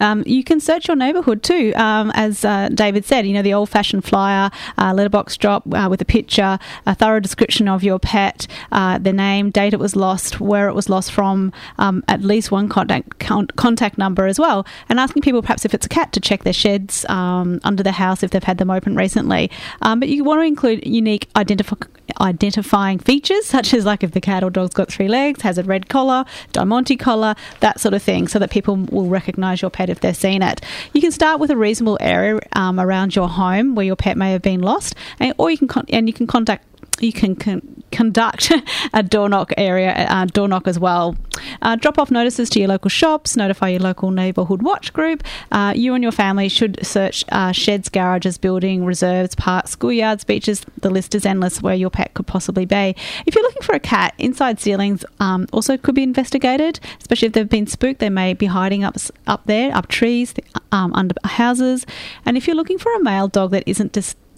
[0.00, 3.26] Um, you can search your neighbourhood too, um, as uh, David said.
[3.26, 7.68] You know the old-fashioned flyer, uh, letterbox drop uh, with a picture, a thorough description
[7.68, 11.52] of your pet, uh, the name, date it was lost, where it was lost from,
[11.78, 15.74] um, at least one contact con- contact number as well, and asking people perhaps if
[15.74, 18.70] it's a cat to check their sheds um, under the house if they've had them
[18.70, 19.50] open recently.
[19.82, 21.88] Um, but you want to include unique identif-
[22.20, 25.62] identifying features such as like if the cat or dog's got three legs, has a
[25.62, 29.83] red collar, diamante collar, that sort of thing, so that people will recognise your pet
[29.90, 30.60] if they've seen it.
[30.92, 34.32] You can start with a reasonable area um, around your home where your pet may
[34.32, 37.82] have been lost, and, or you can con- and you can contact you can con-
[37.90, 38.52] conduct
[38.92, 41.16] a door knock area uh, door knock as well.
[41.62, 43.36] Uh, drop off notices to your local shops.
[43.36, 45.22] Notify your local neighbourhood watch group.
[45.52, 50.64] Uh, you and your family should search uh, sheds, garages, building reserves, parks, schoolyards, beaches.
[50.80, 52.94] The list is endless where your pet could possibly be.
[53.26, 57.32] If you're looking for a cat, inside ceilings um, also could be investigated, especially if
[57.32, 58.00] they've been spooked.
[58.00, 60.34] They may be hiding up up there, up trees,
[60.72, 61.86] um, under houses.
[62.24, 63.92] And if you're looking for a male dog that isn't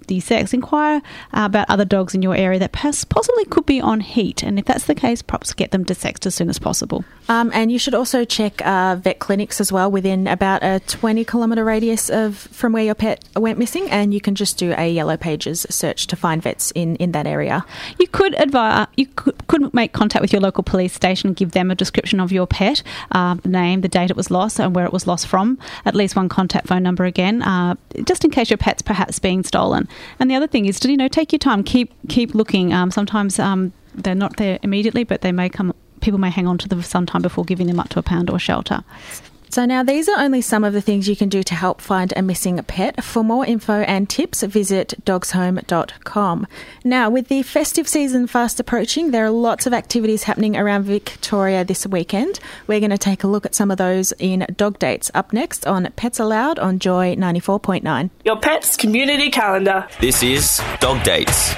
[0.07, 1.03] desexed, inquire
[1.33, 4.43] uh, about other dogs in your area that possibly could be on heat.
[4.43, 7.05] And if that's the case, perhaps get them desexed as soon as possible.
[7.29, 11.25] Um, and you should also check uh, vet clinics as well within about a 20
[11.25, 13.91] kilometre radius of from where your pet went missing.
[13.91, 17.27] And you can just do a Yellow Pages search to find vets in, in that
[17.27, 17.65] area.
[17.99, 21.71] You could advise, you could, could make contact with your local police station, give them
[21.71, 22.83] a description of your pet,
[23.13, 25.59] uh, the name, the date it was lost, and where it was lost from.
[25.85, 29.43] At least one contact phone number again, uh, just in case your pet's perhaps being
[29.43, 29.89] stolen.
[30.19, 32.73] And the other thing is to you know take your time, keep keep looking.
[32.73, 35.75] Um, sometimes um, they're not there immediately, but they may come.
[36.01, 38.03] People may hang on to them for some time before giving them up to a
[38.03, 38.85] pound or shelter.
[39.51, 42.13] So, now these are only some of the things you can do to help find
[42.17, 43.03] a missing pet.
[43.03, 46.47] For more info and tips, visit dogshome.com.
[46.85, 51.65] Now, with the festive season fast approaching, there are lots of activities happening around Victoria
[51.65, 52.41] this weekend.
[52.67, 55.67] We're going to take a look at some of those in Dog Dates up next
[55.67, 58.11] on Pets Aloud on Joy 94.9.
[58.25, 59.87] Your pet's community calendar.
[60.01, 61.55] This is Dog Dates.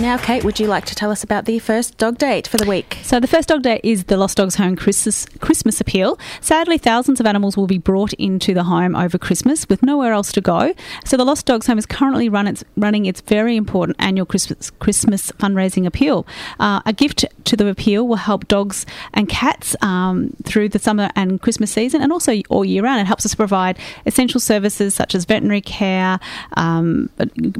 [0.00, 2.64] Now, Kate, would you like to tell us about the first dog date for the
[2.64, 2.96] week?
[3.02, 6.18] So, the first dog date is the Lost Dogs Home Christmas, Christmas appeal.
[6.40, 10.32] Sadly, thousands of animals will be brought into the home over Christmas with nowhere else
[10.32, 10.72] to go.
[11.04, 14.70] So, the Lost Dogs Home is currently run its, running its very important annual Christmas,
[14.70, 16.26] Christmas fundraising appeal.
[16.58, 21.10] Uh, a gift to the appeal will help dogs and cats um, through the summer
[21.14, 23.02] and Christmas season and also all year round.
[23.02, 26.18] It helps us provide essential services such as veterinary care,
[26.56, 27.10] um,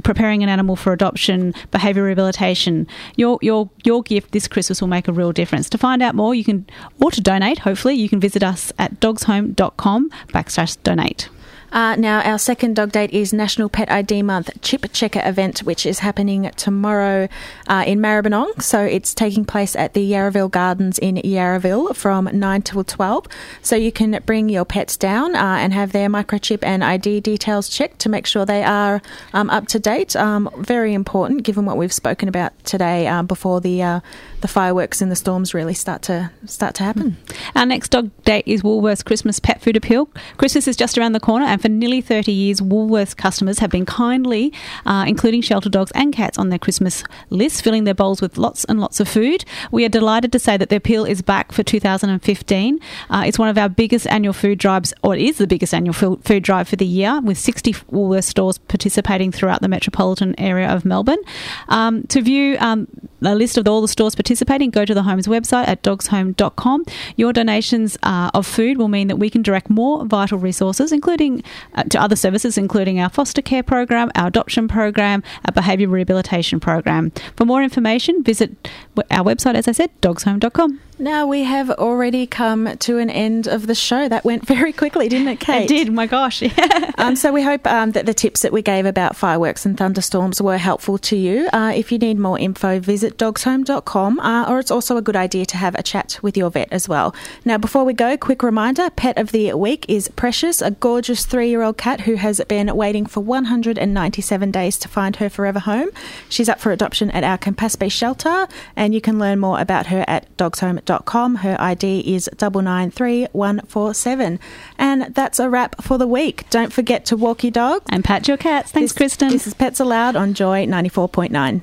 [0.05, 2.87] preparing an animal for adoption, behaviour rehabilitation rehabilitation.
[3.16, 5.68] Your your your gift this Christmas will make a real difference.
[5.70, 6.66] To find out more, you can
[7.01, 7.61] or to donate.
[7.61, 11.28] Hopefully, you can visit us at dogshome.com backslash donate.
[11.73, 15.87] Uh, now, our second dog date is National Pet ID Month Chip Checker event, which
[15.87, 17.29] is happening tomorrow
[17.68, 18.62] uh, in Maribyrnong.
[18.62, 23.27] So it's taking place at the Yarraville Gardens in Yarraville from 9 till 12.
[23.62, 27.68] So you can bring your pets down uh, and have their microchip and ID details
[27.68, 29.01] checked to make sure they are
[29.33, 30.16] um, up to date.
[30.16, 34.01] Um, very important given what we've spoken about today uh, before the uh,
[34.41, 37.16] the fireworks and the storms really start to start to happen.
[37.55, 40.09] Our next dog date is Woolworths Christmas Pet Food Appeal.
[40.39, 43.86] Christmas is just around the corner, and for nearly 30 years, Woolworths customers have been
[43.86, 44.52] kindly
[44.86, 48.64] uh, including shelter dogs and cats on their Christmas list, filling their bowls with lots
[48.64, 49.44] and lots of food.
[49.70, 52.80] We are delighted to say that the appeal is back for 2015.
[53.08, 55.92] Uh, it's one of our biggest annual food drives, or it is the biggest annual
[55.92, 60.84] food drive for the year, with 60 Woolworths stores participating throughout the metropolitan area of
[60.84, 61.20] Melbourne.
[61.68, 62.88] Um, to view um,
[63.22, 66.84] a list of all the stores participating, go to the Home's website at dogshome.com.
[67.16, 71.42] Your donations uh, of food will mean that we can direct more vital resources, including
[71.74, 76.61] uh, to other services, including our foster care program, our adoption program, our behaviour rehabilitation
[76.61, 77.11] program.
[77.36, 78.68] For more information, visit
[79.11, 80.80] our website, as I said, dogshome.com.
[81.01, 84.07] Now we have already come to an end of the show.
[84.07, 85.62] That went very quickly, didn't it, Kate?
[85.62, 85.90] It did.
[85.90, 86.42] My gosh.
[86.98, 90.42] um, so we hope um, that the tips that we gave about fireworks and thunderstorms
[90.42, 91.48] were helpful to you.
[91.55, 95.46] Uh, if you need more info, visit dogshome.com, uh, or it's also a good idea
[95.46, 97.14] to have a chat with your vet as well.
[97.46, 101.78] Now, before we go, quick reminder: Pet of the week is Precious, a gorgeous three-year-old
[101.78, 105.88] cat who has been waiting for 197 days to find her forever home.
[106.28, 110.05] She's up for adoption at our Campaspe shelter, and you can learn more about her
[110.07, 114.38] at dogshome.com her ID is 993147.
[114.76, 116.45] And that's a wrap for the week.
[116.51, 117.84] Don't forget to walk your dog.
[117.88, 118.70] And pat your cats.
[118.70, 119.30] Thanks, this, Kristen.
[119.30, 121.62] This is Pets Aloud on Joy 94.9.